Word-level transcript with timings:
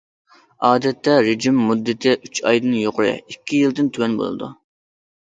ئادەتتە 0.67 1.17
رېجىم 1.25 1.59
مۇددىتى 1.65 2.13
ئۈچ 2.27 2.41
ئايدىن 2.51 2.73
يۇقىرى، 2.77 3.11
ئىككى 3.19 3.59
يىلدىن 3.65 3.91
تۆۋەن 3.99 4.15
بولىدۇ. 4.23 4.49